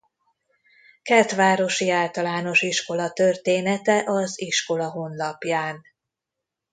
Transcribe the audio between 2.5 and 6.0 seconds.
Iskola története az iskola honlapján